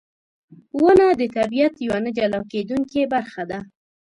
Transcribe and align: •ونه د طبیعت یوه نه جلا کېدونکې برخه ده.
•ونه 0.83 1.07
د 1.19 1.21
طبیعت 1.37 1.73
یوه 1.85 1.99
نه 2.05 2.11
جلا 2.17 2.39
کېدونکې 2.51 3.01
برخه 3.13 3.43
ده. 3.51 3.59